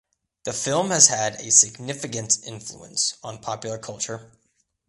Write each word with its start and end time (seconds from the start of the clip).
The 0.45 0.51
film 0.53 0.89
has 0.89 1.09
had 1.09 1.35
a 1.41 1.51
significant 1.51 2.39
influence 2.43 3.17
on 3.21 3.37
popular 3.37 3.77
culture. 3.77 4.31